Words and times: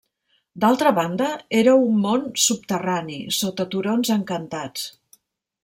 D'altra 0.61 0.93
banda, 0.99 1.27
era 1.59 1.75
un 1.81 1.93
món 2.07 2.25
subterrani, 2.45 3.21
sota 3.41 3.69
turons 3.75 4.13
encantats. 4.19 4.89